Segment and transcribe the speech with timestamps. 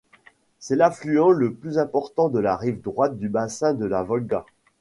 [0.57, 4.47] C'est l'affluent le plus important de la rive droite du bassin de la Volga.